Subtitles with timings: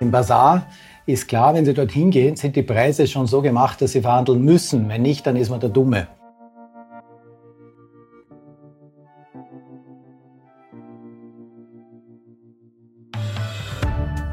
[0.00, 0.66] Im Bazar
[1.06, 4.44] ist klar, wenn Sie dorthin gehen, sind die Preise schon so gemacht, dass Sie verhandeln
[4.44, 4.88] müssen.
[4.88, 6.06] Wenn nicht, dann ist man der Dumme.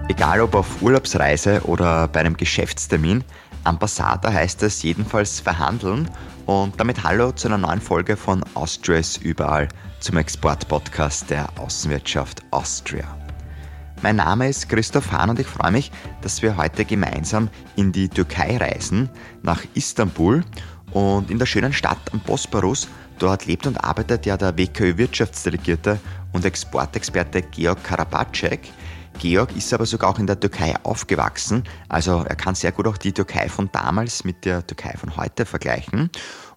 [0.08, 3.24] Egal ob auf Urlaubsreise oder bei einem Geschäftstermin,
[3.64, 6.10] am Passata heißt es jedenfalls verhandeln
[6.46, 9.68] und damit hallo zu einer neuen Folge von Austria ist überall
[10.00, 13.25] zum Export-Podcast der Außenwirtschaft Austria.
[14.02, 15.92] Mein Name ist Christoph Hahn und ich freue mich,
[16.22, 19.10] dass wir heute gemeinsam in die Türkei reisen,
[19.42, 20.44] nach Istanbul
[20.92, 22.88] und in der schönen Stadt am Bosporus.
[23.18, 26.00] Dort lebt und arbeitet ja der WKÖ-Wirtschaftsdelegierte
[26.34, 28.70] und Exportexperte Georg Karabacek.
[29.18, 32.98] Georg ist aber sogar auch in der Türkei aufgewachsen, also er kann sehr gut auch
[32.98, 36.10] die Türkei von damals mit der Türkei von heute vergleichen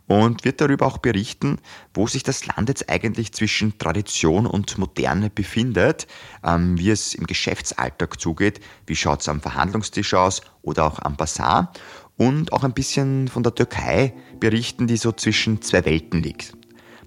[0.09, 1.59] und wird darüber auch berichten,
[1.95, 6.09] wo sich das Land jetzt eigentlich zwischen Tradition und Moderne befindet,
[6.43, 11.17] ähm, wie es im Geschäftsalltag zugeht, wie schaut es am Verhandlungstisch aus oder auch am
[11.17, 11.73] Bazar
[12.17, 16.55] und auch ein bisschen von der Türkei berichten, die so zwischen zwei Welten liegt.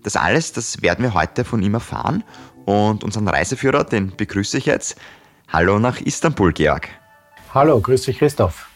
[0.03, 2.23] Das alles, das werden wir heute von ihm erfahren
[2.65, 4.95] und unseren Reiseführer, den begrüße ich jetzt.
[5.47, 6.87] Hallo nach Istanbul, Georg.
[7.53, 8.69] Hallo, grüß dich, Christoph.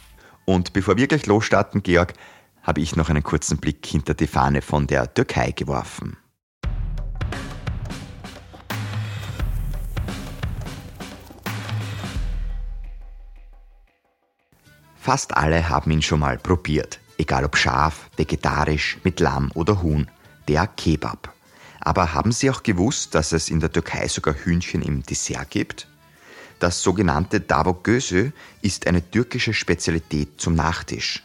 [0.45, 2.13] Und bevor wir gleich losstarten, Georg,
[2.65, 6.17] habe ich noch einen kurzen Blick hinter die Fahne von der Türkei geworfen.
[14.95, 20.09] Fast alle haben ihn schon mal probiert, egal ob scharf, vegetarisch, mit Lamm oder Huhn,
[20.47, 21.31] der Kebab.
[21.79, 25.87] Aber haben Sie auch gewusst, dass es in der Türkei sogar Hühnchen im Dessert gibt?
[26.57, 28.31] Das sogenannte Davogösü
[28.63, 31.21] ist eine türkische Spezialität zum Nachtisch.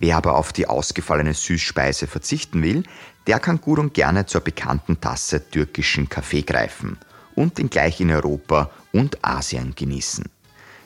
[0.00, 2.82] Wer aber auf die ausgefallene Süßspeise verzichten will,
[3.26, 6.98] der kann gut und gerne zur bekannten Tasse türkischen Kaffee greifen
[7.34, 10.24] und ihn gleich in Europa und Asien genießen.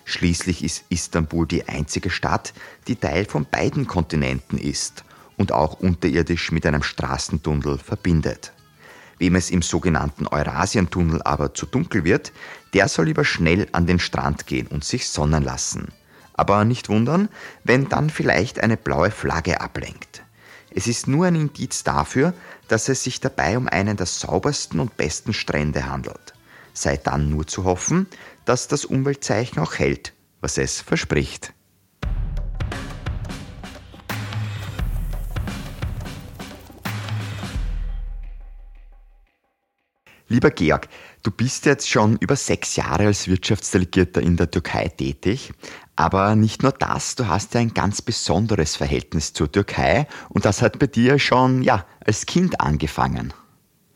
[0.05, 2.53] Schließlich ist Istanbul die einzige Stadt,
[2.89, 5.05] die Teil von beiden Kontinenten ist
[5.39, 8.53] und auch unterirdisch mit einem Straßentunnel verbindet.
[9.19, 12.33] Wem es im sogenannten Eurasientunnel aber zu dunkel wird,
[12.75, 15.93] der soll lieber schnell an den Strand gehen und sich sonnen lassen.
[16.35, 17.29] Aber nicht wundern,
[17.63, 20.23] wenn dann vielleicht eine blaue Flagge ablenkt.
[20.71, 22.35] Es ist nur ein Indiz dafür,
[22.67, 26.35] dass es sich dabei um einen der saubersten und besten Strände handelt.
[26.73, 28.09] Sei dann nur zu hoffen,
[28.45, 31.53] dass das Umweltzeichen auch hält, was es verspricht.
[40.27, 40.89] Lieber Georg,
[41.23, 45.53] du bist jetzt schon über sechs Jahre als Wirtschaftsdelegierter in der Türkei tätig.
[45.97, 50.63] Aber nicht nur das, du hast ja ein ganz besonderes Verhältnis zur Türkei und das
[50.63, 53.33] hat bei dir schon ja, als Kind angefangen.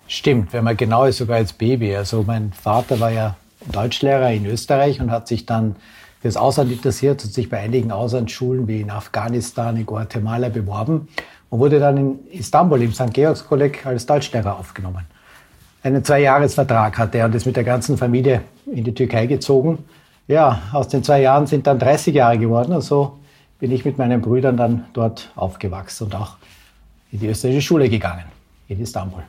[0.06, 1.94] Stimmt, wenn man genau ist, sogar als Baby.
[1.94, 3.37] Also mein Vater war ja
[3.72, 5.76] Deutschlehrer in Österreich und hat sich dann
[6.22, 11.08] fürs Ausland interessiert und sich bei einigen Auslandsschulen wie in Afghanistan, in Guatemala beworben
[11.50, 13.12] und wurde dann in Istanbul im St.
[13.12, 15.04] Georgs Kolleg als Deutschlehrer aufgenommen
[15.82, 19.84] einen Zweijahresvertrag hatte er und ist mit der ganzen Familie in die Türkei gezogen.
[20.28, 23.19] Ja, aus den zwei Jahren sind dann 30 Jahre geworden und so
[23.59, 26.37] bin ich mit meinen Brüdern dann dort aufgewachsen und auch
[27.11, 28.25] in die österreichische Schule gegangen,
[28.69, 29.22] in Istanbul.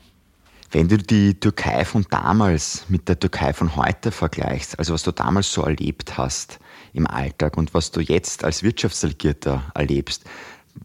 [0.72, 5.12] Wenn du die Türkei von damals mit der Türkei von heute vergleichst, also was du
[5.12, 6.60] damals so erlebt hast
[6.94, 10.26] im Alltag und was du jetzt als Wirtschaftsdelegierter erlebst,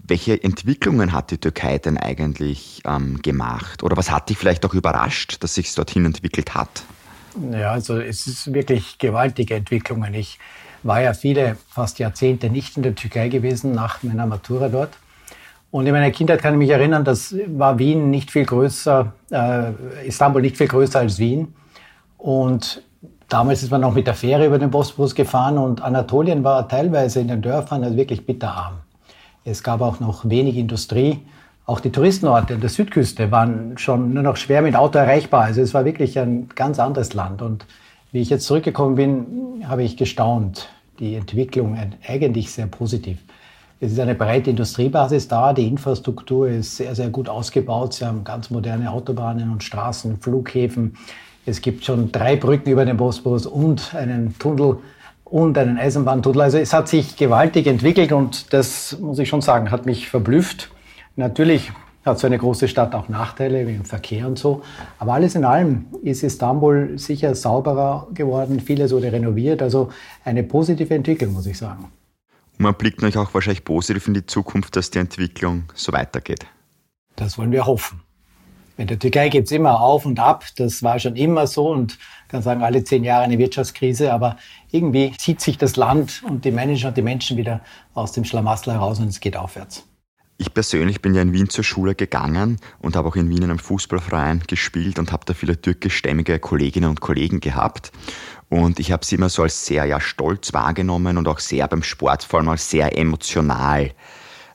[0.07, 3.83] welche Entwicklungen hat die Türkei denn eigentlich ähm, gemacht?
[3.83, 6.85] Oder was hat dich vielleicht auch überrascht, dass sich dorthin entwickelt hat?
[7.53, 10.15] Ja, also es ist wirklich gewaltige Entwicklungen.
[10.15, 10.39] Ich
[10.83, 14.91] war ja viele, fast Jahrzehnte nicht in der Türkei gewesen, nach meiner Matura dort.
[15.71, 20.07] Und in meiner Kindheit kann ich mich erinnern, das war Wien nicht viel größer, äh,
[20.07, 21.53] Istanbul nicht viel größer als Wien.
[22.17, 22.83] Und
[23.29, 27.21] damals ist man noch mit der Fähre über den Bosporus gefahren und Anatolien war teilweise
[27.21, 28.75] in den Dörfern also wirklich bitterarm.
[29.45, 31.21] Es gab auch noch wenig Industrie.
[31.67, 35.45] Auch die Touristenorte an der Südküste waren schon nur noch schwer mit Auto erreichbar.
[35.45, 37.41] Also es war wirklich ein ganz anderes Land.
[37.41, 37.65] Und
[38.13, 40.69] wie ich jetzt zurückgekommen bin, habe ich gestaunt.
[40.99, 43.19] Die Entwicklung eigentlich sehr positiv.
[43.81, 47.95] Es ist eine breite Industriebasis da, die Infrastruktur ist sehr, sehr gut ausgebaut.
[47.95, 50.97] Sie haben ganz moderne Autobahnen und Straßen, Flughäfen.
[51.45, 54.79] Es gibt schon drei Brücken über den Bosporus und einen Tunnel
[55.25, 56.43] und einen Eisenbahntunnel.
[56.43, 60.71] Also es hat sich gewaltig entwickelt und das muss ich schon sagen, hat mich verblüfft.
[61.17, 61.73] Natürlich
[62.05, 64.63] hat so eine große Stadt auch Nachteile wie im Verkehr und so.
[64.99, 68.61] Aber alles in allem ist Istanbul sicher sauberer geworden.
[68.61, 69.63] Vieles wurde renoviert.
[69.63, 69.91] Also
[70.25, 71.91] eine positive Entwicklung, muss ich sagen.
[72.59, 76.47] Und man blickt natürlich auch wahrscheinlich positiv in die Zukunft, dass die Entwicklung so weitergeht.
[77.17, 78.01] Das wollen wir hoffen.
[78.77, 80.45] In der Türkei geht es immer auf und ab.
[80.57, 81.97] Das war schon immer so und
[82.29, 84.37] kann sagen, alle zehn Jahre eine Wirtschaftskrise, aber
[84.73, 87.61] irgendwie zieht sich das Land und die Manager und die Menschen wieder
[87.95, 89.87] aus dem Schlamassel heraus und es geht aufwärts.
[90.37, 93.51] Ich persönlich bin ja in Wien zur Schule gegangen und habe auch in Wien in
[93.51, 97.93] einem Fußballverein gespielt und habe da viele türkischstämmige Kolleginnen und Kollegen gehabt.
[98.49, 101.85] Und ich habe sie immer so als sehr ja, stolz wahrgenommen und auch sehr beim
[101.85, 103.93] Sport, vor allem als sehr emotional.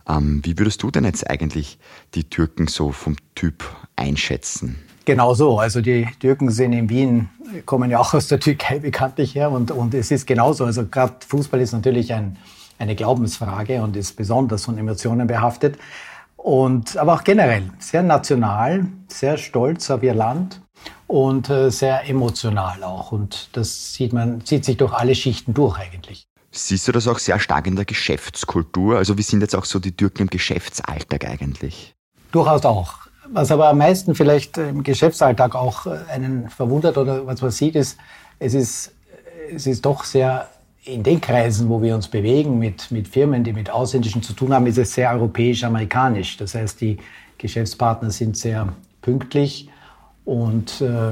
[0.07, 1.79] Ähm, wie würdest du denn jetzt eigentlich
[2.13, 3.63] die Türken so vom Typ
[3.95, 4.79] einschätzen?
[5.05, 5.59] Genau so.
[5.59, 7.29] Also die Türken sind in Wien,
[7.65, 10.65] kommen ja auch aus der Türkei bekanntlich her und, und es ist genauso.
[10.65, 12.37] Also gerade Fußball ist natürlich ein,
[12.79, 15.77] eine Glaubensfrage und ist besonders von Emotionen behaftet.
[16.37, 20.61] Und, aber auch generell sehr national, sehr stolz auf ihr Land
[21.05, 23.11] und äh, sehr emotional auch.
[23.11, 26.27] Und das sieht man, zieht sich durch alle Schichten durch eigentlich.
[26.51, 28.97] Siehst du das auch sehr stark in der Geschäftskultur?
[28.97, 31.93] Also wie sind jetzt auch so die Türken im Geschäftsalltag eigentlich?
[32.31, 32.93] Durchaus auch.
[33.31, 37.75] Was aber am meisten vielleicht im Geschäftsalltag auch äh, einen verwundert oder was man sieht,
[37.75, 37.97] ist,
[38.39, 38.93] es ist,
[39.53, 40.47] es ist doch sehr
[40.93, 44.53] in den Kreisen, wo wir uns bewegen, mit, mit Firmen, die mit Ausländischen zu tun
[44.53, 46.37] haben, ist es sehr europäisch-amerikanisch.
[46.37, 46.97] Das heißt, die
[47.37, 49.69] Geschäftspartner sind sehr pünktlich
[50.25, 51.11] und äh,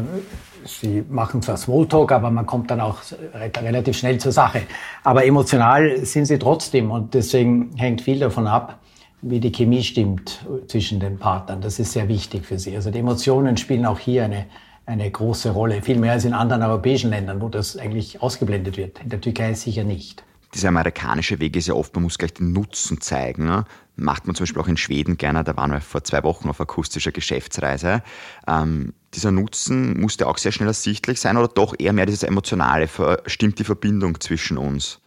[0.65, 2.97] sie machen zwar Smalltalk, aber man kommt dann auch
[3.33, 4.63] relativ schnell zur Sache.
[5.03, 8.79] Aber emotional sind sie trotzdem und deswegen hängt viel davon ab,
[9.21, 11.61] wie die Chemie stimmt zwischen den Partnern.
[11.61, 12.75] Das ist sehr wichtig für sie.
[12.75, 14.45] Also die Emotionen spielen auch hier eine,
[14.87, 18.99] eine große Rolle, viel mehr als in anderen europäischen Ländern, wo das eigentlich ausgeblendet wird.
[19.03, 20.23] In der Türkei sicher nicht.
[20.53, 23.45] Dieser amerikanische Weg ist ja oft, man muss gleich den Nutzen zeigen.
[23.45, 23.65] Ne?
[23.97, 26.61] Macht man zum Beispiel auch in Schweden gerne, da waren wir vor zwei Wochen auf
[26.61, 28.01] akustischer Geschäftsreise.
[28.47, 32.87] Ähm, dieser Nutzen musste auch sehr schnell ersichtlich sein oder doch eher mehr dieses Emotionale?
[33.25, 35.01] Stimmt die Verbindung zwischen uns?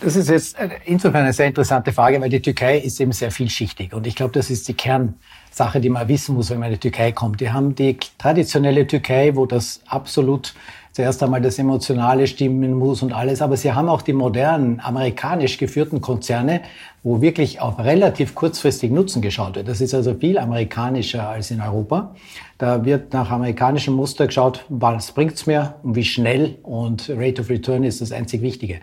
[0.00, 3.94] Das ist jetzt insofern eine sehr interessante Frage, weil die Türkei ist eben sehr vielschichtig.
[3.94, 6.80] Und ich glaube, das ist die Kernsache, die man wissen muss, wenn man in die
[6.80, 7.40] Türkei kommt.
[7.40, 10.54] Die haben die traditionelle Türkei, wo das absolut
[10.92, 13.40] zuerst einmal das Emotionale stimmen muss und alles.
[13.40, 16.60] Aber sie haben auch die modernen, amerikanisch geführten Konzerne,
[17.02, 19.68] wo wirklich auf relativ kurzfristig Nutzen geschaut wird.
[19.68, 22.14] Das ist also viel amerikanischer als in Europa.
[22.58, 27.48] Da wird nach amerikanischem Muster geschaut, was bringt's mir und wie schnell und Rate of
[27.48, 28.80] Return ist das einzig Wichtige.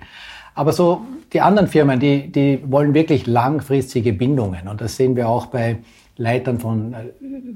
[0.56, 4.68] Aber so die anderen Firmen, die, die wollen wirklich langfristige Bindungen.
[4.68, 5.80] Und das sehen wir auch bei
[6.16, 7.12] Leitern von äh,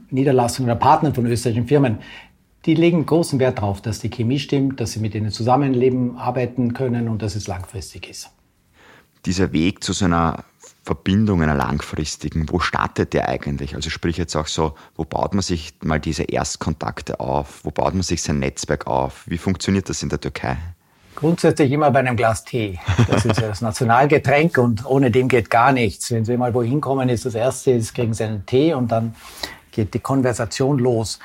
[0.09, 1.99] Niederlassungen oder Partnern von österreichischen Firmen.
[2.65, 6.73] Die legen großen Wert darauf, dass die Chemie stimmt, dass sie mit ihnen zusammenleben, arbeiten
[6.73, 8.31] können und dass es langfristig ist.
[9.25, 10.43] Dieser Weg zu so einer
[10.83, 13.75] Verbindung, einer langfristigen, wo startet der eigentlich?
[13.75, 17.63] Also sprich jetzt auch so, wo baut man sich mal diese Erstkontakte auf?
[17.63, 19.23] Wo baut man sich sein Netzwerk auf?
[19.27, 20.57] Wie funktioniert das in der Türkei?
[21.17, 22.77] Grundsätzlich immer bei einem Glas Tee.
[23.09, 26.11] Das ist das Nationalgetränk und ohne dem geht gar nichts.
[26.11, 29.15] Wenn Sie mal wohin kommen, ist das Erste, ist, kriegen Sie einen Tee und dann
[29.71, 31.17] geht die Konversation los.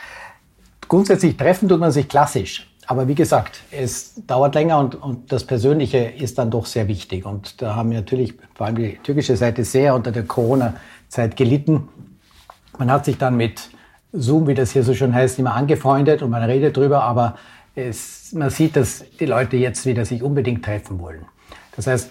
[0.88, 2.66] Grundsätzlich treffen tut man sich klassisch.
[2.86, 7.26] Aber wie gesagt, es dauert länger und, und das Persönliche ist dann doch sehr wichtig.
[7.26, 11.90] Und da haben wir natürlich vor allem die türkische Seite sehr unter der Corona-Zeit gelitten.
[12.78, 13.68] Man hat sich dann mit
[14.12, 17.36] Zoom, wie das hier so schön heißt, immer angefreundet und man redet drüber, aber
[17.74, 21.24] es, man sieht, dass die Leute jetzt wieder sich unbedingt treffen wollen.
[21.74, 22.10] Das heißt,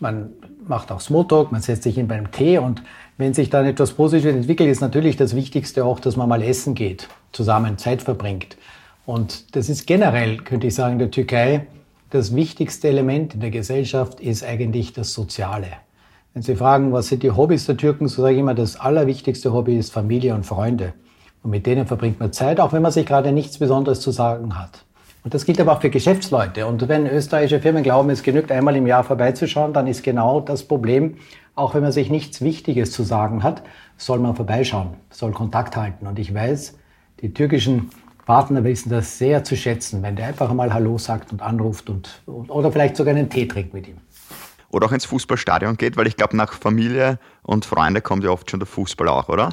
[0.00, 0.30] man
[0.66, 2.82] macht auch Smalltalk, man setzt sich hin beim Tee und
[3.16, 6.74] wenn sich dann etwas Positives entwickelt, ist natürlich das Wichtigste auch, dass man mal essen
[6.74, 8.56] geht, zusammen Zeit verbringt.
[9.06, 11.66] Und das ist generell, könnte ich sagen, in der Türkei
[12.10, 15.68] das wichtigste Element in der Gesellschaft ist eigentlich das Soziale.
[16.32, 19.52] Wenn Sie fragen, was sind die Hobbys der Türken, so sage ich immer, das allerwichtigste
[19.52, 20.94] Hobby ist Familie und Freunde.
[21.42, 24.58] Und mit denen verbringt man Zeit, auch wenn man sich gerade nichts Besonderes zu sagen
[24.58, 24.84] hat.
[25.24, 26.66] Und das gilt aber auch für Geschäftsleute.
[26.66, 30.68] Und wenn österreichische Firmen glauben, es genügt einmal im Jahr vorbeizuschauen, dann ist genau das
[30.68, 31.16] Problem,
[31.54, 33.62] auch wenn man sich nichts Wichtiges zu sagen hat,
[33.96, 36.06] soll man vorbeischauen, soll Kontakt halten.
[36.06, 36.76] Und ich weiß,
[37.22, 37.88] die türkischen
[38.26, 42.20] Partner wissen das sehr zu schätzen, wenn der einfach mal Hallo sagt und anruft und,
[42.26, 43.96] oder vielleicht sogar einen Tee trinkt mit ihm.
[44.68, 48.50] Oder auch ins Fußballstadion geht, weil ich glaube, nach Familie und Freunde kommt ja oft
[48.50, 49.48] schon der Fußball auch, oder?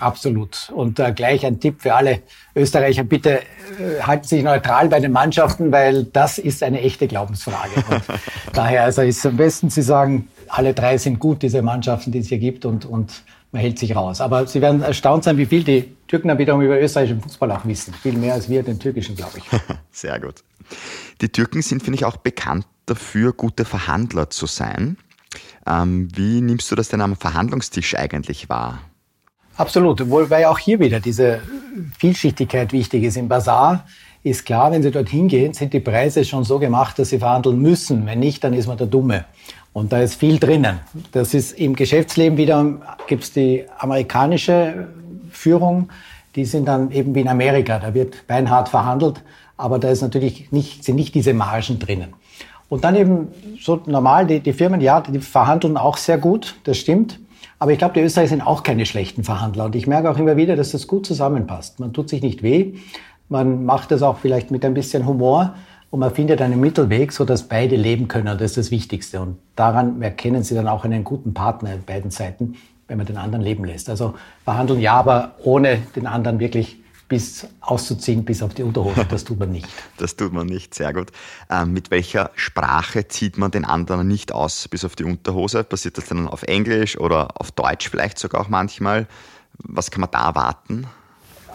[0.00, 0.70] Absolut.
[0.74, 2.22] Und äh, gleich ein Tipp für alle
[2.56, 7.06] Österreicher, bitte äh, halten Sie sich neutral bei den Mannschaften, weil das ist eine echte
[7.06, 7.70] Glaubensfrage.
[7.88, 8.02] Und
[8.52, 12.28] daher also ist am besten, Sie sagen, alle drei sind gut, diese Mannschaften, die es
[12.28, 14.20] hier gibt und, und man hält sich raus.
[14.20, 17.94] Aber Sie werden erstaunt sein, wie viel die Türken wiederum über österreichischen Fußball auch wissen.
[17.94, 19.44] Viel mehr als wir den türkischen, glaube ich.
[19.90, 20.42] Sehr gut.
[21.20, 24.96] Die Türken sind, finde ich, auch bekannt dafür, gute Verhandler zu sein.
[25.66, 28.80] Ähm, wie nimmst du das denn am Verhandlungstisch eigentlich wahr?
[29.60, 31.42] Absolut, wobei auch hier wieder diese
[31.98, 33.18] Vielschichtigkeit wichtig ist.
[33.18, 33.84] Im Bazar
[34.22, 37.60] ist klar, wenn Sie dorthin gehen, sind die Preise schon so gemacht, dass Sie verhandeln
[37.60, 38.06] müssen.
[38.06, 39.26] Wenn nicht, dann ist man der Dumme.
[39.74, 40.80] Und da ist viel drinnen.
[41.12, 44.88] Das ist im Geschäftsleben wieder, gibt es die amerikanische
[45.30, 45.90] Führung,
[46.36, 47.78] die sind dann eben wie in Amerika.
[47.80, 49.22] Da wird beinhart verhandelt.
[49.58, 52.14] aber da ist natürlich nicht, sind nicht diese Margen drinnen.
[52.70, 53.28] Und dann eben
[53.60, 57.20] so normal, die, die Firmen, ja, die verhandeln auch sehr gut, das stimmt.
[57.60, 59.66] Aber ich glaube, die Österreicher sind auch keine schlechten Verhandler.
[59.66, 61.78] Und ich merke auch immer wieder, dass das gut zusammenpasst.
[61.78, 62.72] Man tut sich nicht weh.
[63.28, 65.54] Man macht das auch vielleicht mit ein bisschen Humor.
[65.90, 68.28] Und man findet einen Mittelweg, so dass beide leben können.
[68.28, 69.20] Und das ist das Wichtigste.
[69.20, 72.56] Und daran erkennen Sie dann auch einen guten Partner in beiden Seiten,
[72.88, 73.90] wenn man den anderen leben lässt.
[73.90, 74.14] Also
[74.44, 76.79] verhandeln ja, aber ohne den anderen wirklich
[77.10, 79.04] bis auszuziehen, bis auf die Unterhose.
[79.04, 79.68] Das tut man nicht.
[79.98, 81.10] das tut man nicht, sehr gut.
[81.50, 85.64] Ähm, mit welcher Sprache zieht man den anderen nicht aus, bis auf die Unterhose?
[85.64, 89.08] Passiert das dann auf Englisch oder auf Deutsch vielleicht sogar auch manchmal?
[89.58, 90.86] Was kann man da erwarten?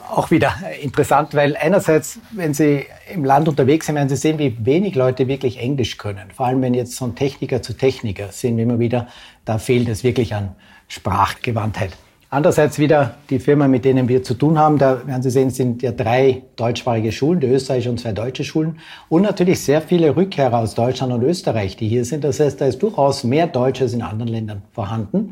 [0.09, 4.57] Auch wieder interessant, weil einerseits, wenn Sie im Land unterwegs sind, werden Sie sehen, wie
[4.65, 6.31] wenig Leute wirklich Englisch können.
[6.35, 9.07] Vor allem, wenn jetzt von Techniker zu Techniker sehen wir immer wieder,
[9.45, 10.53] da fehlt es wirklich an
[10.89, 11.93] Sprachgewandtheit.
[12.35, 15.81] Andererseits wieder die Firmen, mit denen wir zu tun haben, da werden Sie sehen, sind
[15.81, 20.57] ja drei deutschsprachige Schulen, die österreichische und zwei deutsche Schulen und natürlich sehr viele Rückkehrer
[20.57, 22.25] aus Deutschland und Österreich, die hier sind.
[22.25, 25.31] Das heißt, da ist durchaus mehr Deutsch als in anderen Ländern vorhanden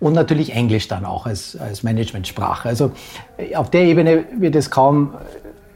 [0.00, 2.68] und natürlich Englisch dann auch als, als Managementsprache.
[2.68, 2.92] Also
[3.38, 5.14] äh, auf der Ebene wird es kaum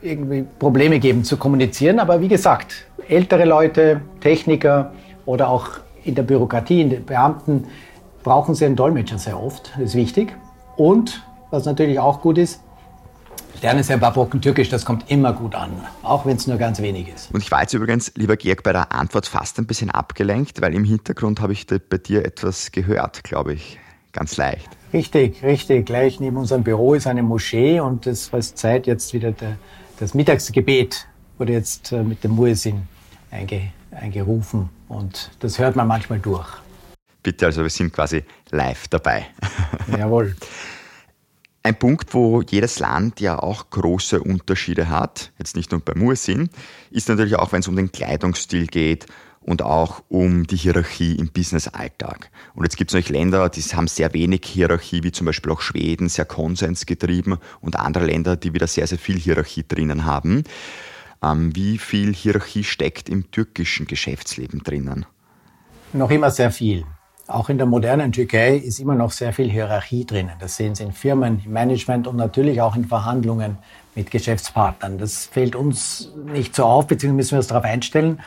[0.02, 4.92] äh, irgendwie Probleme geben zu kommunizieren, aber wie gesagt, ältere Leute, Techniker
[5.24, 5.66] oder auch
[6.04, 7.64] in der Bürokratie, in den Beamten,
[8.22, 9.72] brauchen sie einen Dolmetscher sehr oft.
[9.78, 10.36] Das ist wichtig.
[10.78, 12.60] Und was natürlich auch gut ist,
[13.62, 15.72] lernen Sie ein paar Brocken Türkisch, das kommt immer gut an,
[16.04, 17.34] auch wenn es nur ganz wenig ist.
[17.34, 20.72] Und ich war jetzt übrigens, lieber Georg, bei der Antwort fast ein bisschen abgelenkt, weil
[20.74, 23.76] im Hintergrund habe ich bei dir etwas gehört, glaube ich.
[24.12, 24.68] Ganz leicht.
[24.92, 25.84] Richtig, richtig.
[25.84, 29.58] Gleich neben unserem Büro ist eine Moschee und es war Zeit jetzt wieder der,
[29.98, 31.08] das Mittagsgebet
[31.38, 32.86] wurde jetzt äh, mit dem Muezzin
[33.32, 36.48] einge, eingerufen und das hört man manchmal durch.
[37.22, 39.26] Bitte, also wir sind quasi live dabei.
[39.96, 40.36] Jawohl.
[41.68, 46.48] Ein Punkt, wo jedes Land ja auch große Unterschiede hat, jetzt nicht nur bei Mursin,
[46.90, 49.04] ist natürlich auch, wenn es um den Kleidungsstil geht
[49.42, 52.30] und auch um die Hierarchie im Business-Alltag.
[52.54, 55.60] Und jetzt gibt es natürlich Länder, die haben sehr wenig Hierarchie, wie zum Beispiel auch
[55.60, 60.44] Schweden, sehr konsensgetrieben und andere Länder, die wieder sehr, sehr viel Hierarchie drinnen haben.
[61.22, 65.04] Ähm, wie viel Hierarchie steckt im türkischen Geschäftsleben drinnen?
[65.92, 66.86] Noch immer sehr viel.
[67.28, 70.32] Auch in der modernen Türkei ist immer noch sehr viel Hierarchie drinnen.
[70.40, 73.58] Das sehen Sie in Firmen, im Management und natürlich auch in Verhandlungen
[73.94, 74.96] mit Geschäftspartnern.
[74.96, 78.20] Das fällt uns nicht so auf, beziehungsweise müssen wir uns darauf einstellen.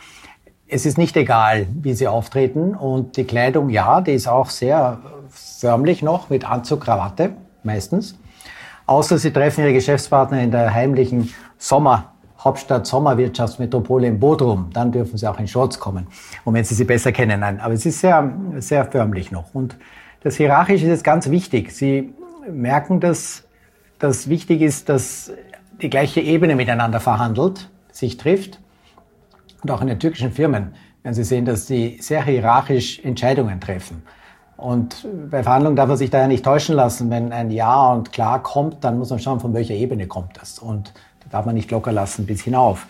[0.67, 2.75] Es ist nicht egal, wie sie auftreten.
[2.75, 8.19] Und die Kleidung, ja, die ist auch sehr förmlich noch mit Anzug, Krawatte meistens.
[8.85, 12.10] Außer sie treffen ihre Geschäftspartner in der heimlichen Sommer-
[12.43, 16.07] Hauptstadt Sommerwirtschaftsmetropole in Bodrum, dann dürfen Sie auch in Shorts kommen.
[16.43, 17.59] Und wenn Sie sie besser kennen, nein.
[17.59, 19.53] Aber es ist sehr, sehr förmlich noch.
[19.53, 19.77] Und
[20.23, 21.71] das Hierarchische ist jetzt ganz wichtig.
[21.71, 22.13] Sie
[22.49, 23.43] merken, dass
[23.99, 25.31] das wichtig ist, dass
[25.81, 28.59] die gleiche Ebene miteinander verhandelt, sich trifft.
[29.61, 34.03] Und auch in den türkischen Firmen werden Sie sehen, dass sie sehr hierarchisch Entscheidungen treffen.
[34.57, 37.09] Und bei Verhandlungen darf man sich da ja nicht täuschen lassen.
[37.09, 40.59] Wenn ein Ja und Klar kommt, dann muss man schauen, von welcher Ebene kommt das.
[40.59, 40.93] Und
[41.31, 42.85] darf man nicht locker lassen bis hinauf.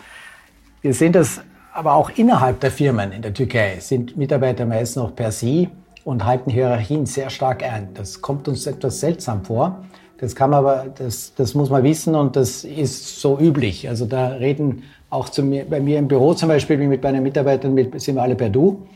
[0.80, 1.40] Wir sehen das
[1.72, 5.70] aber auch innerhalb der Firmen in der Türkei sind Mitarbeiter meist noch per Sie
[6.04, 7.88] und halten Hierarchien sehr stark ein.
[7.94, 9.82] Das kommt uns etwas seltsam vor.
[10.18, 13.88] Das kann man aber, das, das muss man wissen und das ist so üblich.
[13.88, 17.22] Also da reden auch zu mir, bei mir im Büro zum Beispiel, wie mit meinen
[17.22, 18.86] Mitarbeitern, mit, sind wir alle per Du.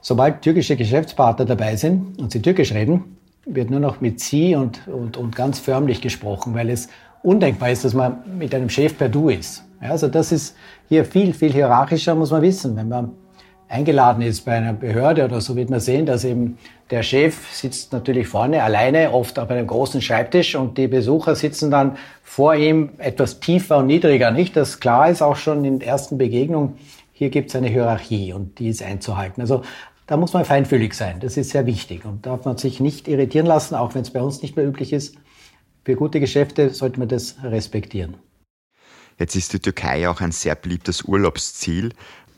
[0.00, 4.86] Sobald türkische Geschäftspartner dabei sind und sie türkisch reden, wird nur noch mit Sie und,
[4.88, 6.88] und, und ganz förmlich gesprochen, weil es
[7.24, 9.64] undenkbar ist, dass man mit einem Chef per Du ist.
[9.82, 10.54] Ja, also das ist
[10.88, 12.76] hier viel, viel hierarchischer, muss man wissen.
[12.76, 13.12] Wenn man
[13.68, 16.58] eingeladen ist bei einer Behörde oder so, wird man sehen, dass eben
[16.90, 21.70] der Chef sitzt natürlich vorne alleine, oft auf einem großen Schreibtisch und die Besucher sitzen
[21.70, 24.30] dann vor ihm etwas tiefer und niedriger.
[24.30, 26.74] Nicht, dass klar ist, auch schon in der ersten Begegnung,
[27.12, 29.40] hier gibt es eine Hierarchie und die ist einzuhalten.
[29.40, 29.62] Also
[30.06, 31.20] da muss man feinfühlig sein.
[31.20, 34.20] Das ist sehr wichtig und darf man sich nicht irritieren lassen, auch wenn es bei
[34.20, 35.16] uns nicht mehr üblich ist
[35.84, 38.16] für gute Geschäfte sollte man das respektieren.
[39.18, 41.90] Jetzt ist die Türkei auch ein sehr beliebtes Urlaubsziel,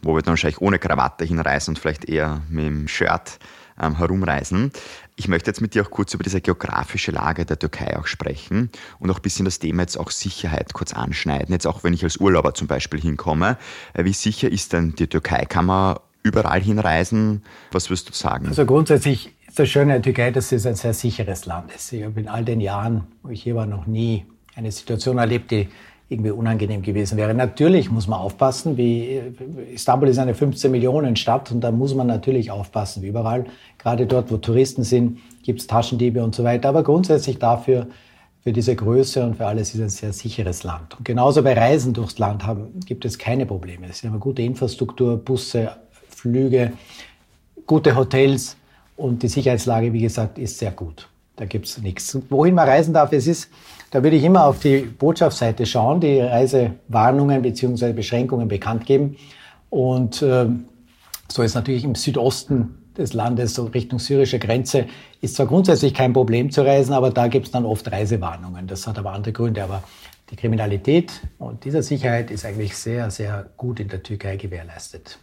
[0.03, 3.39] wo wir dann wahrscheinlich ohne Krawatte hinreisen und vielleicht eher mit dem Shirt
[3.81, 4.73] ähm, herumreisen.
[5.17, 8.71] Ich möchte jetzt mit dir auch kurz über diese geografische Lage der Türkei auch sprechen
[8.99, 11.53] und auch ein bisschen das Thema jetzt auch Sicherheit kurz anschneiden.
[11.53, 13.57] Jetzt auch wenn ich als Urlauber zum Beispiel hinkomme.
[13.95, 15.45] Äh, wie sicher ist denn die Türkei?
[15.47, 17.43] Kann man überall hinreisen?
[17.71, 18.49] Was wirst du sagen?
[18.49, 21.93] Also grundsätzlich das Schöne an der Türkei, dass es ein sehr sicheres Land ist.
[21.93, 25.51] Ich habe in all den Jahren, wo ich hier war, noch nie eine Situation erlebt,
[25.51, 25.69] die
[26.09, 27.35] irgendwie unangenehm gewesen wäre.
[27.35, 29.21] Natürlich muss man aufpassen, wie
[29.75, 33.47] Istanbul ist eine 15 Millionen Stadt und da muss man natürlich aufpassen, wie überall.
[33.79, 36.69] Gerade dort, wo Touristen sind, gibt es Taschendiebe und so weiter.
[36.69, 37.89] Aber grundsätzlich dafür
[38.45, 40.97] für diese Größe und für alles ist ein sehr sicheres Land.
[40.97, 43.89] Und genauso bei Reisen durchs Land haben, gibt es keine Probleme.
[43.91, 45.73] Sie haben eine gute Infrastruktur, Busse,
[46.09, 46.73] Flüge,
[47.67, 48.57] gute Hotels
[48.97, 51.09] und die Sicherheitslage, wie gesagt, ist sehr gut.
[51.37, 52.19] Da gibt es nichts.
[52.31, 53.51] Wohin man reisen darf, es ist,
[53.91, 57.93] da würde ich immer auf die Botschaftsseite schauen, die Reisewarnungen bzw.
[57.93, 59.17] Beschränkungen bekannt geben.
[59.69, 60.47] Und äh,
[61.29, 64.87] so ist natürlich im Südosten des Landes, so Richtung syrische Grenze,
[65.21, 68.67] ist zwar grundsätzlich kein Problem zu reisen, aber da gibt es dann oft Reisewarnungen.
[68.67, 69.63] Das hat aber andere Gründe.
[69.63, 69.83] Aber
[70.31, 75.19] die Kriminalität und diese Sicherheit ist eigentlich sehr, sehr gut in der Türkei gewährleistet.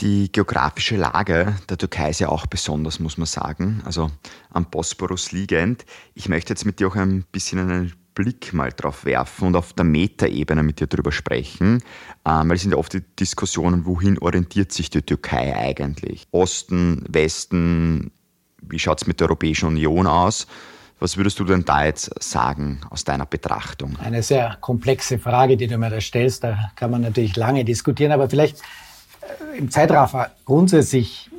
[0.00, 3.82] Die geografische Lage der Türkei ist ja auch besonders, muss man sagen.
[3.84, 4.10] Also
[4.48, 5.84] am Bosporus liegend.
[6.14, 9.74] Ich möchte jetzt mit dir auch ein bisschen einen Blick mal drauf werfen und auf
[9.74, 11.82] der Metaebene mit dir drüber sprechen,
[12.26, 16.26] ähm, weil es sind ja oft die Diskussionen, wohin orientiert sich die Türkei eigentlich?
[16.30, 18.10] Osten, Westen,
[18.62, 20.46] wie schaut es mit der Europäischen Union aus?
[20.98, 23.96] Was würdest du denn da jetzt sagen aus deiner Betrachtung?
[24.00, 26.44] Eine sehr komplexe Frage, die du mir da stellst.
[26.44, 28.62] Da kann man natürlich lange diskutieren, aber vielleicht
[29.56, 31.30] im Zeitraffer grundsätzlich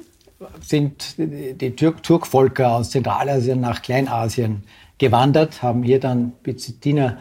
[0.62, 4.64] sind die Türk Turkvölker aus Zentralasien nach Kleinasien
[4.98, 7.18] gewandert, haben hier dann Byzantiner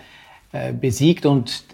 [0.52, 1.64] äh, besiegt und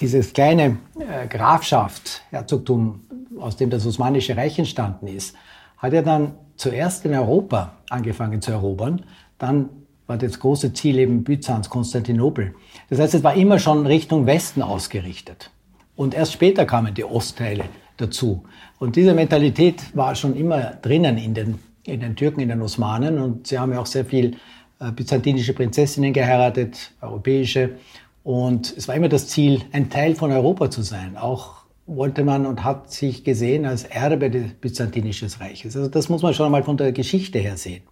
[0.00, 3.04] dieses kleine äh, Grafschaft, Herzogtum,
[3.38, 5.36] aus dem das Osmanische Reich entstanden ist,
[5.78, 9.04] hat er dann zuerst in Europa angefangen zu erobern.
[9.38, 9.68] Dann
[10.06, 12.54] war das große Ziel eben Byzanz, Konstantinopel.
[12.90, 15.50] Das heißt, es war immer schon Richtung Westen ausgerichtet.
[15.96, 17.64] Und erst später kamen die Ostteile
[17.96, 18.44] dazu.
[18.78, 23.18] Und diese Mentalität war schon immer drinnen in den, in den Türken, in den Osmanen.
[23.18, 24.36] Und sie haben ja auch sehr viel
[24.80, 27.76] äh, byzantinische Prinzessinnen geheiratet, europäische.
[28.22, 31.16] Und es war immer das Ziel, ein Teil von Europa zu sein.
[31.16, 35.76] Auch wollte man und hat sich gesehen als Erbe des Byzantinischen Reiches.
[35.76, 37.82] Also das muss man schon einmal von der Geschichte her sehen.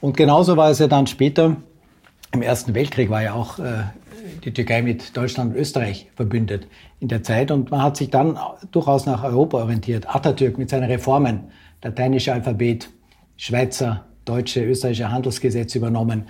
[0.00, 1.56] Und genauso war es ja dann später,
[2.32, 3.84] im Ersten Weltkrieg war ja auch äh,
[4.44, 6.66] die Türkei mit Deutschland und Österreich verbündet
[7.00, 7.50] in der Zeit.
[7.50, 8.38] Und man hat sich dann
[8.70, 10.14] durchaus nach Europa orientiert.
[10.14, 11.50] Atatürk mit seinen Reformen,
[11.82, 12.90] lateinische Alphabet,
[13.36, 16.28] Schweizer deutsche, österreichische Handelsgesetz übernommen.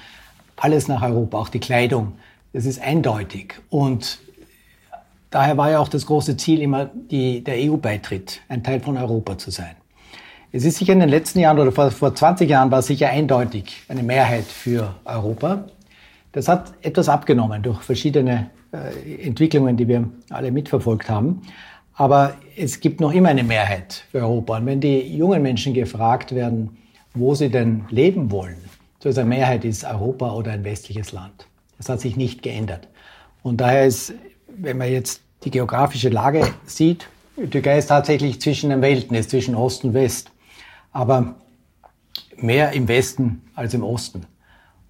[0.57, 2.13] Alles nach Europa, auch die Kleidung.
[2.53, 3.55] Das ist eindeutig.
[3.71, 4.21] Und
[5.31, 9.37] daher war ja auch das große Ziel immer die, der EU-Beitritt, ein Teil von Europa
[9.39, 9.77] zu sein.
[10.51, 13.83] Es ist sicher in den letzten Jahren oder vor, vor 20 Jahren war sicher eindeutig
[13.89, 15.67] eine Mehrheit für Europa.
[16.33, 21.43] Das hat etwas abgenommen durch verschiedene äh, Entwicklungen, die wir alle mitverfolgt haben.
[21.95, 24.59] Aber es gibt noch immer eine Mehrheit für Europa.
[24.59, 26.77] Und wenn die jungen Menschen gefragt werden,
[27.15, 28.57] wo sie denn leben wollen.
[29.01, 31.47] So ist eine Mehrheit ist Europa oder ein westliches Land.
[31.77, 32.89] Das hat sich nicht geändert.
[33.43, 34.15] Und daher ist,
[34.49, 39.31] wenn man jetzt die geografische Lage sieht, die Türkei ist tatsächlich zwischen den Welten, ist
[39.31, 40.31] zwischen Ost und West.
[40.93, 41.37] Aber
[42.37, 44.27] mehr im Westen als im Osten.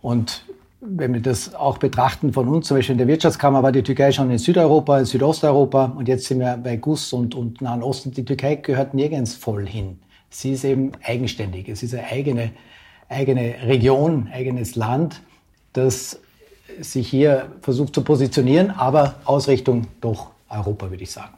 [0.00, 0.44] Und
[0.80, 4.12] wenn wir das auch betrachten von uns, zum Beispiel in der Wirtschaftskammer war die Türkei
[4.12, 8.12] schon in Südeuropa, in Südosteuropa und jetzt sind wir bei GUS und, und Nahen Osten.
[8.12, 9.98] Die Türkei gehört nirgends voll hin.
[10.30, 11.68] Sie ist eben eigenständig.
[11.68, 12.52] Es ist eine eigene,
[13.08, 15.22] eigene Region, eigenes Land,
[15.72, 16.20] das
[16.80, 21.34] sich hier versucht zu positionieren, aber Ausrichtung doch Europa, würde ich sagen.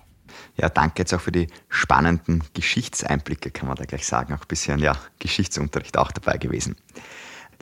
[0.56, 4.34] Ja, danke jetzt auch für die spannenden Geschichtseinblicke, kann man da gleich sagen.
[4.34, 6.76] Auch ein bisschen ja, Geschichtsunterricht auch dabei gewesen.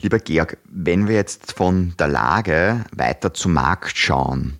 [0.01, 4.57] Lieber Georg, wenn wir jetzt von der Lage weiter zum Markt schauen,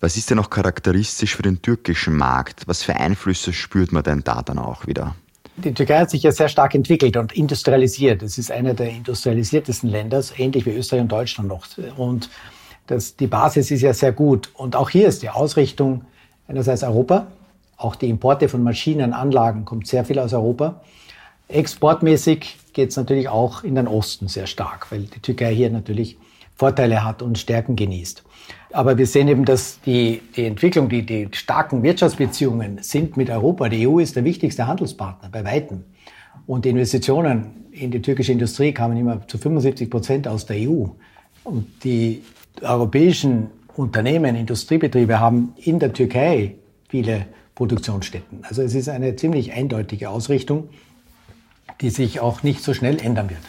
[0.00, 2.62] was ist denn noch charakteristisch für den türkischen Markt?
[2.66, 5.14] Was für Einflüsse spürt man denn da dann auch wieder?
[5.56, 8.22] Die Türkei hat sich ja sehr stark entwickelt und industrialisiert.
[8.22, 11.66] Es ist einer der industrialisiertesten Länder, ähnlich wie Österreich und Deutschland noch.
[11.96, 12.30] Und
[12.86, 14.50] das, die Basis ist ja sehr gut.
[14.54, 16.04] Und auch hier ist die Ausrichtung
[16.46, 17.26] einerseits Europa.
[17.76, 20.80] Auch die Importe von Maschinen, Anlagen kommt sehr viel aus Europa.
[21.48, 26.18] Exportmäßig geht es natürlich auch in den Osten sehr stark, weil die Türkei hier natürlich
[26.54, 28.22] Vorteile hat und Stärken genießt.
[28.72, 33.68] Aber wir sehen eben, dass die, die Entwicklung, die, die starken Wirtschaftsbeziehungen sind mit Europa.
[33.68, 35.84] Die EU ist der wichtigste Handelspartner bei Weitem.
[36.46, 40.86] Und die Investitionen in die türkische Industrie kamen immer zu 75 Prozent aus der EU.
[41.44, 42.22] Und die
[42.60, 46.56] europäischen Unternehmen, Industriebetriebe haben in der Türkei
[46.88, 48.40] viele Produktionsstätten.
[48.42, 50.68] Also es ist eine ziemlich eindeutige Ausrichtung,
[51.80, 53.40] die sich auch nicht so schnell ändern wird.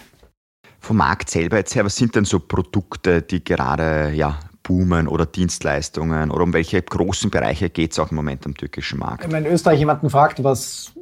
[0.79, 5.25] Vom Markt selber jetzt her, was sind denn so Produkte, die gerade ja, boomen oder
[5.25, 9.29] Dienstleistungen oder um welche großen Bereiche geht es auch im Moment am türkischen Markt?
[9.31, 10.93] Wenn Österreich jemanden fragt, was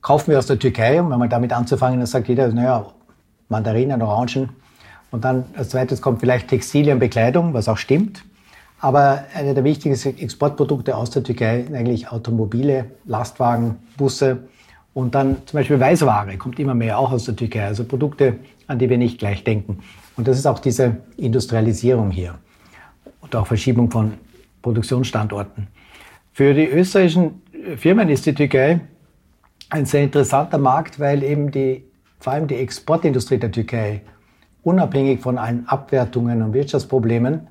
[0.00, 2.86] kaufen wir aus der Türkei, um einmal damit anzufangen, dann sagt jeder, naja,
[3.48, 4.50] Mandarinen, Orangen.
[5.10, 8.24] Und dann als zweites kommt vielleicht Textilien, Bekleidung, was auch stimmt.
[8.80, 14.48] Aber eine der wichtigsten Exportprodukte aus der Türkei sind eigentlich Automobile, Lastwagen, Busse
[14.98, 17.64] und dann zum Beispiel Weißware kommt immer mehr auch aus der Türkei.
[17.64, 19.78] Also Produkte, an die wir nicht gleich denken.
[20.16, 22.34] Und das ist auch diese Industrialisierung hier.
[23.20, 24.14] und auch Verschiebung von
[24.60, 25.68] Produktionsstandorten.
[26.32, 27.42] Für die österreichischen
[27.76, 28.80] Firmen ist die Türkei
[29.70, 31.84] ein sehr interessanter Markt, weil eben die,
[32.18, 34.02] vor allem die Exportindustrie der Türkei
[34.64, 37.46] unabhängig von allen Abwertungen und Wirtschaftsproblemen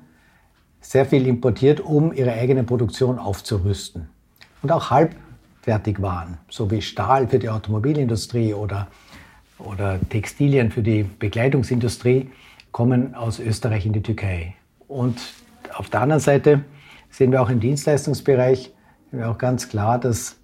[0.82, 4.10] sehr viel importiert, um ihre eigene Produktion aufzurüsten.
[4.60, 4.90] Und auch
[5.68, 8.88] Halbfertigwaren, so wie Stahl für die Automobilindustrie oder,
[9.58, 12.30] oder Textilien für die Bekleidungsindustrie,
[12.72, 14.54] kommen aus Österreich in die Türkei.
[14.86, 15.20] Und
[15.74, 16.64] auf der anderen Seite
[17.10, 18.72] sehen wir auch im Dienstleistungsbereich
[19.22, 20.36] auch ganz klar, dass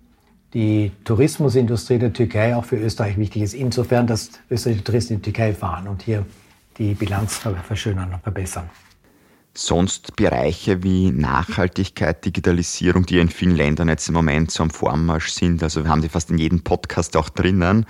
[0.53, 5.33] die Tourismusindustrie der Türkei auch für Österreich wichtig ist, insofern, dass österreichische Touristen in die
[5.33, 6.25] Türkei fahren und hier
[6.77, 8.69] die Bilanz verschönern und verbessern.
[9.57, 15.29] Sonst Bereiche wie Nachhaltigkeit, Digitalisierung, die in vielen Ländern jetzt im Moment so am Vormarsch
[15.29, 15.62] sind.
[15.62, 17.87] Also wir haben die fast in jedem Podcast auch drinnen.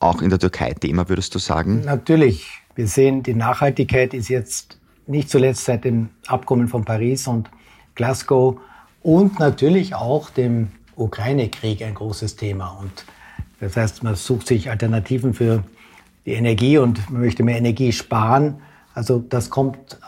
[0.00, 1.82] Auch in der Türkei Thema, würdest du sagen?
[1.84, 2.48] Natürlich.
[2.74, 7.48] Wir sehen, die Nachhaltigkeit ist jetzt nicht zuletzt seit dem Abkommen von Paris und
[7.94, 8.58] Glasgow
[9.02, 12.70] und natürlich auch dem Ukraine-Krieg ein großes Thema.
[12.80, 13.04] Und
[13.60, 15.62] das heißt, man sucht sich Alternativen für
[16.26, 18.60] die Energie und man möchte mehr Energie sparen.
[18.94, 19.98] Also das kommt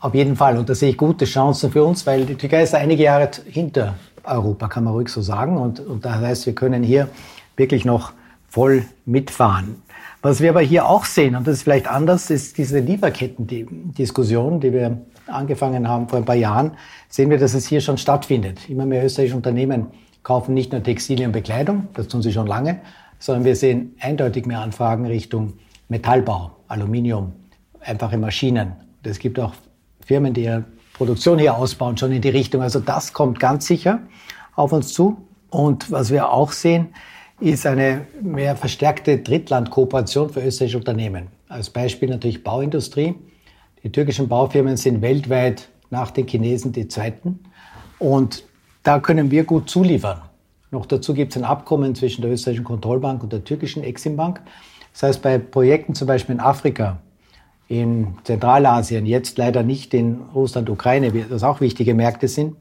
[0.00, 2.74] auf jeden Fall und da sehe ich gute Chancen für uns, weil die Türkei ist
[2.74, 5.56] einige Jahre hinter Europa, kann man ruhig so sagen.
[5.56, 7.08] Und, und das heißt, wir können hier
[7.56, 8.12] wirklich noch
[8.48, 9.82] voll mitfahren.
[10.22, 14.72] Was wir aber hier auch sehen, und das ist vielleicht anders, ist diese Lieferketten-Diskussion, die
[14.72, 16.72] wir angefangen haben vor ein paar Jahren,
[17.08, 18.68] sehen wir, dass es hier schon stattfindet.
[18.68, 19.86] Immer mehr österreichische Unternehmen
[20.22, 22.80] kaufen nicht nur Textilien und Bekleidung, das tun sie schon lange,
[23.18, 25.54] sondern wir sehen eindeutig mehr Anfragen Richtung
[25.88, 27.32] Metallbau, Aluminium,
[27.80, 28.72] einfache Maschinen.
[29.04, 29.52] Es gibt auch
[30.06, 30.64] Firmen, die ihre
[30.94, 32.62] Produktion hier ausbauen, schon in die Richtung.
[32.62, 34.00] Also das kommt ganz sicher
[34.54, 35.16] auf uns zu.
[35.50, 36.88] Und was wir auch sehen,
[37.40, 41.26] ist eine mehr verstärkte Drittlandkooperation für österreichische Unternehmen.
[41.48, 43.14] Als Beispiel natürlich Bauindustrie.
[43.82, 47.40] Die türkischen Baufirmen sind weltweit nach den Chinesen die zweiten.
[47.98, 48.44] Und
[48.82, 50.22] da können wir gut zuliefern.
[50.70, 54.40] Noch dazu gibt es ein Abkommen zwischen der österreichischen Kontrollbank und der türkischen Eximbank.
[54.92, 56.98] Das heißt, bei Projekten zum Beispiel in Afrika,
[57.68, 62.56] in Zentralasien, jetzt leider nicht in Russland, Ukraine, das auch wichtige Märkte sind,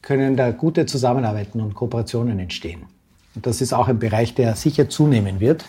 [0.00, 2.82] können da gute Zusammenarbeiten und Kooperationen entstehen.
[3.34, 5.64] Und das ist auch ein Bereich, der sicher zunehmen wird,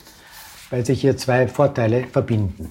[0.69, 2.69] weil sich hier zwei Vorteile verbinden.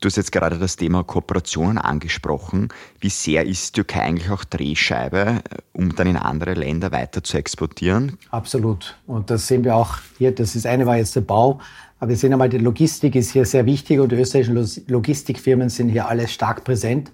[0.00, 2.68] Du hast jetzt gerade das Thema Kooperationen angesprochen.
[3.00, 5.40] Wie sehr ist Türkei eigentlich auch Drehscheibe, äh,
[5.72, 8.18] um dann in andere Länder weiter zu exportieren?
[8.30, 8.98] Absolut.
[9.06, 10.34] Und das sehen wir auch hier.
[10.34, 11.60] Das ist eine war jetzt der Bau,
[12.04, 15.88] aber wir sehen einmal, die Logistik ist hier sehr wichtig und die österreichischen Logistikfirmen sind
[15.88, 17.10] hier alle stark präsent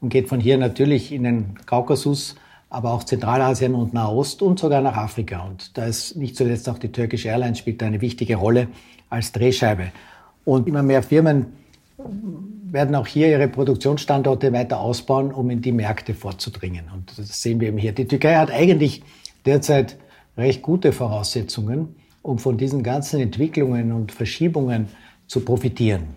[0.00, 2.36] und geht von hier natürlich in den Kaukasus,
[2.70, 5.40] aber auch Zentralasien und Nahost und sogar nach Afrika.
[5.40, 8.68] Und da ist nicht zuletzt auch die türkische Airline spielt eine wichtige Rolle
[9.10, 9.90] als Drehscheibe.
[10.44, 11.46] Und immer mehr Firmen
[12.70, 16.84] werden auch hier ihre Produktionsstandorte weiter ausbauen, um in die Märkte vorzudringen.
[16.94, 17.90] Und das sehen wir eben hier.
[17.90, 19.02] Die Türkei hat eigentlich
[19.44, 19.96] derzeit
[20.36, 21.96] recht gute Voraussetzungen,
[22.28, 24.88] um von diesen ganzen Entwicklungen und Verschiebungen
[25.26, 26.16] zu profitieren.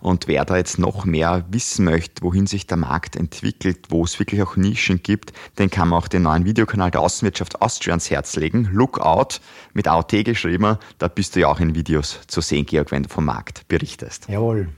[0.00, 4.18] Und wer da jetzt noch mehr wissen möchte, wohin sich der Markt entwickelt, wo es
[4.18, 8.10] wirklich auch Nischen gibt, den kann man auch den neuen Videokanal der Außenwirtschaft Austria ans
[8.10, 8.68] Herz legen.
[8.72, 9.40] Lookout
[9.74, 10.76] mit AOT geschrieben.
[10.98, 14.28] Da bist du ja auch in Videos zu sehen, Georg, wenn du vom Markt berichtest.
[14.28, 14.68] Jawohl.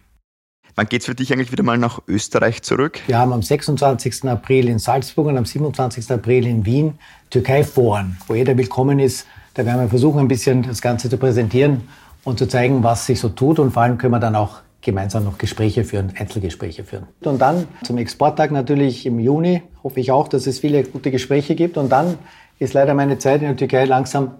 [0.74, 3.00] Wann geht es für dich eigentlich wieder mal nach Österreich zurück?
[3.06, 4.24] Wir haben am 26.
[4.24, 6.10] April in Salzburg und am 27.
[6.10, 9.26] April in Wien Türkei-Foren, wo jeder willkommen ist.
[9.60, 11.82] Da werden wir versuchen, ein bisschen das Ganze zu präsentieren
[12.24, 13.58] und zu zeigen, was sich so tut.
[13.58, 17.08] Und vor allem können wir dann auch gemeinsam noch Gespräche führen, Einzelgespräche führen.
[17.22, 21.56] Und dann zum Exporttag natürlich im Juni hoffe ich auch, dass es viele gute Gespräche
[21.56, 21.76] gibt.
[21.76, 22.16] Und dann
[22.58, 24.36] ist leider meine Zeit in der Türkei langsam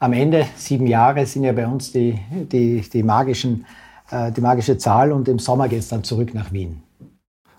[0.00, 0.44] am Ende.
[0.56, 3.66] Sieben Jahre sind ja bei uns die, die, die magischen
[4.10, 6.82] äh, die magische Zahl und im Sommer geht es dann zurück nach Wien.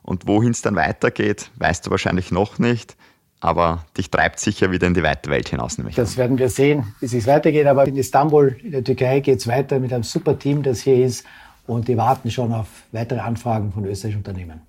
[0.01, 2.97] Und wohin es dann weitergeht, weißt du wahrscheinlich noch nicht.
[3.45, 5.77] Aber dich treibt sicher wieder in die weite Welt hinaus.
[5.77, 7.67] Nämlich das werden wir sehen, wie es weitergeht.
[7.67, 11.05] Aber in Istanbul, in der Türkei, geht es weiter mit einem super Team, das hier
[11.05, 11.23] ist.
[11.67, 14.61] Und die warten schon auf weitere Anfragen von österreichischen Unternehmen.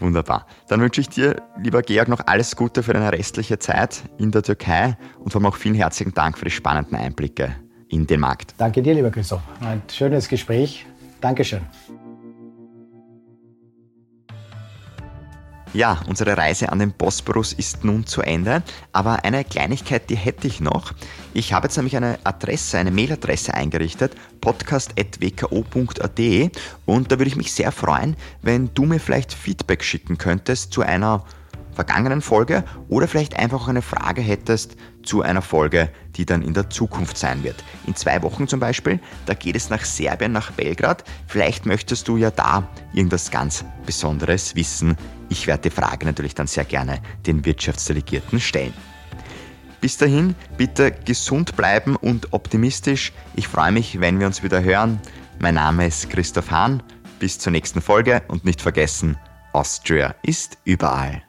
[0.00, 0.44] Wunderbar.
[0.66, 4.42] Dann wünsche ich dir, lieber Georg, noch alles Gute für deine restliche Zeit in der
[4.42, 7.54] Türkei und vor allem auch vielen herzlichen Dank für die spannenden Einblicke
[7.88, 8.54] in den Markt.
[8.58, 9.42] Danke dir, lieber Christoph.
[9.60, 10.84] Ein schönes Gespräch.
[11.20, 11.60] Dankeschön.
[15.72, 20.46] Ja, unsere Reise an den Bosporus ist nun zu Ende, aber eine Kleinigkeit, die hätte
[20.46, 20.92] ich noch.
[21.34, 26.20] Ich habe jetzt nämlich eine Adresse, eine Mailadresse eingerichtet, podcast.wko.at
[26.86, 30.82] und da würde ich mich sehr freuen, wenn du mir vielleicht Feedback schicken könntest zu
[30.82, 31.24] einer
[31.74, 36.70] vergangenen Folge oder vielleicht einfach eine Frage hättest zu einer Folge, die dann in der
[36.70, 37.62] Zukunft sein wird.
[37.86, 41.04] In zwei Wochen zum Beispiel, da geht es nach Serbien, nach Belgrad.
[41.26, 44.96] Vielleicht möchtest du ja da irgendwas ganz Besonderes wissen.
[45.28, 48.74] Ich werde die Frage natürlich dann sehr gerne den Wirtschaftsdelegierten stellen.
[49.80, 53.12] Bis dahin, bitte gesund bleiben und optimistisch.
[53.34, 55.00] Ich freue mich, wenn wir uns wieder hören.
[55.38, 56.82] Mein Name ist Christoph Hahn.
[57.18, 59.16] Bis zur nächsten Folge und nicht vergessen,
[59.52, 61.25] Austria ist überall.